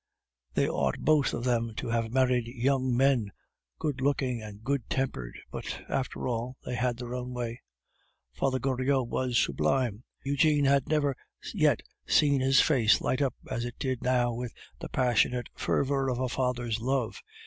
[0.55, 3.31] They ought both of them to have married young men,
[3.77, 7.61] good looking and good tempered but, after all, they had their own way."
[8.33, 10.03] Father Goriot was sublime.
[10.23, 11.15] Eugene had never
[11.53, 16.17] yet seen his face light up as it did now with the passionate fervor of
[16.19, 17.21] a father's love.